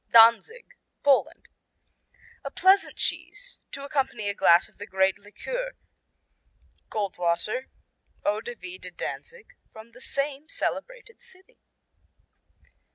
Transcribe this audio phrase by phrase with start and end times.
[0.11, 0.65] Danzig
[1.03, 1.47] Poland
[2.43, 5.73] A pleasant cheese to accompany a glass of the great liqueur,
[6.89, 7.67] Goldwasser,
[8.25, 11.59] Eau de Vie de Danzig, from the same celebrated city.